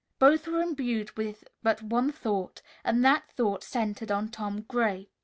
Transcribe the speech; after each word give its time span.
Both 0.17 0.47
were 0.47 0.63
imbued 0.63 1.15
with 1.15 1.47
but 1.61 1.83
one 1.83 2.11
thought 2.11 2.63
and 2.83 3.05
that 3.05 3.29
thought 3.33 3.63
centered 3.63 4.09
on 4.11 4.29
Tom 4.31 4.61
Gray. 4.61 5.11